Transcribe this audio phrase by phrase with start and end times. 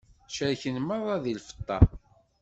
[0.35, 1.79] Cerken merra deg lfalṭa.